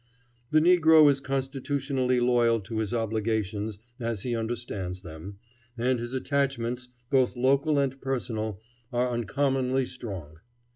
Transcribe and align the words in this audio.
The 0.49 0.61
negro 0.61 1.07
is 1.11 1.19
constitutionally 1.19 2.19
loyal 2.19 2.59
to 2.61 2.79
his 2.79 2.91
obligations 2.91 3.77
as 3.99 4.23
he 4.23 4.35
understands 4.35 5.03
them, 5.03 5.37
and 5.77 5.99
his 5.99 6.11
attachments, 6.13 6.89
both 7.11 7.35
local 7.35 7.77
and 7.77 8.01
personal, 8.01 8.59
are 8.91 9.11
uncommonly 9.11 9.85
strong. 9.85 10.37